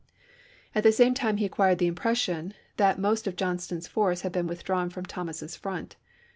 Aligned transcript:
At 0.73 0.81
the 0.81 0.91
same 0.91 1.13
time 1.13 1.37
he 1.37 1.45
acquired 1.45 1.77
the 1.77 1.85
impression 1.85 2.55
that 2.77 2.97
most 2.97 3.27
of 3.27 3.35
Johnston's 3.35 3.87
force 3.87 4.21
had 4.21 4.31
been 4.31 4.47
withdrawn 4.47 4.89
from 4.89 5.05
Thomas's 5.05 5.55
front. 5.55 5.95